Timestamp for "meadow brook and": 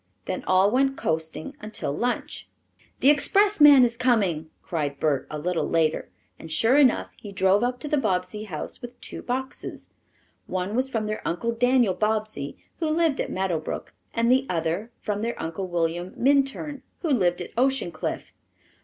13.29-14.31